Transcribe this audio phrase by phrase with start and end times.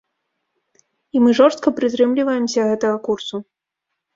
[1.17, 3.35] І мы жорстка прытрымліваемся гэтага курсу.